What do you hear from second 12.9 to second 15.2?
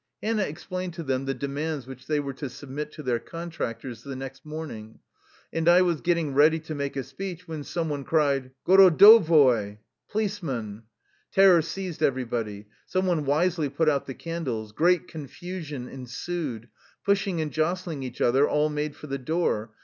one wisely put out the candles. Great